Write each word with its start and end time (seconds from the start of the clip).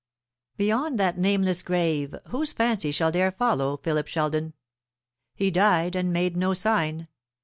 Beyond 0.57 0.99
that 0.99 1.19
nameless 1.19 1.61
grave 1.61 2.15
whose 2.29 2.53
fancy 2.53 2.89
shall 2.91 3.11
dare 3.11 3.31
follow 3.31 3.77
Philip 3.77 4.07
Sheldon? 4.07 4.53
He 5.35 5.51
died 5.51 5.95
and 5.95 6.11
made 6.11 6.35
no 6.35 6.55
sign. 6.55 7.07